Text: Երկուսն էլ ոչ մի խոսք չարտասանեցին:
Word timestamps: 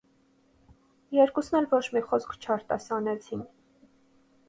Երկուսն 1.17 1.59
էլ 1.61 1.69
ոչ 1.81 1.83
մի 1.99 2.05
խոսք 2.09 2.35
չարտասանեցին: 2.49 3.49